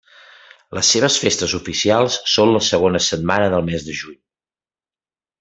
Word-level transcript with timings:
Les 0.77 0.87
seves 0.93 1.17
festes 1.25 1.53
oficials 1.59 2.17
són 2.37 2.55
la 2.55 2.63
segona 2.69 3.03
setmana 3.09 3.53
del 3.57 3.67
mes 3.69 3.87
de 3.91 4.01
Juny. 4.01 4.19